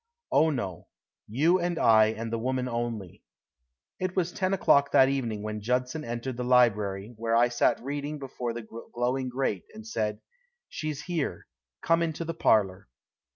"Oh, 0.31 0.49
no. 0.49 0.87
You 1.27 1.59
and 1.59 1.77
I 1.77 2.07
and 2.07 2.33
the 2.33 2.39
woman 2.39 2.67
only." 2.67 3.21
It 3.99 4.15
was 4.15 4.31
ten 4.31 4.51
o'clock 4.51 4.91
that 4.93 5.09
evening 5.09 5.43
when 5.43 5.61
Judson 5.61 6.03
entered 6.03 6.37
the 6.37 6.43
library, 6.43 7.13
where 7.17 7.35
I 7.35 7.49
sat 7.49 7.79
reading 7.83 8.17
before 8.17 8.51
the 8.53 8.65
glowing 8.95 9.29
grate, 9.29 9.65
and 9.75 9.85
said: 9.85 10.21
"She's 10.67 11.03
here. 11.03 11.45
Come 11.83 12.01
into 12.01 12.25
the 12.25 12.33
parlor." 12.33 12.87